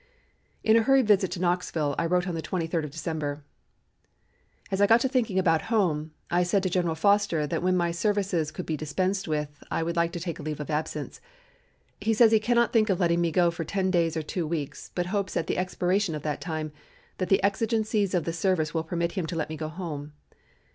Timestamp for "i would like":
9.69-10.11